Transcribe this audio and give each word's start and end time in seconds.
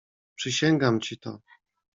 "Przysięgam 0.35 0.99
ci 1.01 1.17
to." 1.17 1.39